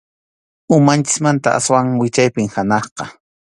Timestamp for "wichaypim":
2.01-2.47